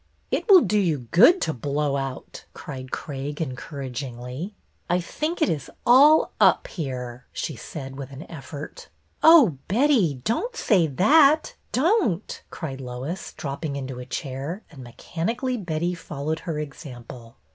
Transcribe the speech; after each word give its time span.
"It 0.31 0.49
will 0.49 0.61
do 0.61 0.79
you 0.79 1.07
good 1.11 1.39
to 1.41 1.53
blow 1.53 1.95
out," 1.95 2.45
cried 2.55 2.91
Craig, 2.91 3.39
encouragingly." 3.39 4.55
I 4.89 4.99
think 4.99 5.43
it 5.43 5.47
is 5.47 5.69
all 5.85 6.31
up 6.41 6.65
here," 6.65 7.27
she 7.31 7.55
said, 7.55 7.95
with 7.97 8.09
an 8.11 8.23
effort." 8.23 8.89
Oh, 9.23 9.59
Betty, 9.67 10.15
don't 10.23 10.55
say 10.55 10.87
that, 10.87 11.53
don't!" 11.71 12.41
cried 12.49 12.81
Lois, 12.81 13.31
dropping 13.33 13.75
into 13.75 13.99
a 13.99 14.05
chair, 14.07 14.63
and 14.71 14.83
mechanically 14.83 15.55
Betty 15.55 15.93
followed 15.93 16.39
her 16.39 16.57
example. 16.57 17.35